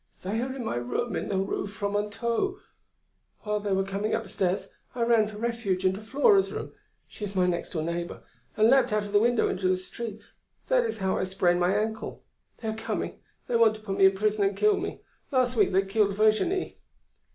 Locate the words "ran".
5.03-5.27